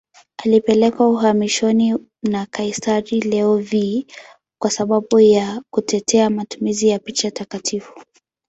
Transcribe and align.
Alipelekwa 0.45 1.07
uhamishoni 1.09 1.95
na 2.23 2.45
kaisari 2.45 3.19
Leo 3.19 3.57
V 3.57 4.05
kwa 4.61 4.71
sababu 4.71 5.19
ya 5.19 5.61
kutetea 5.69 6.29
matumizi 6.29 6.87
ya 6.87 6.99
picha 6.99 7.31
takatifu. 7.31 7.93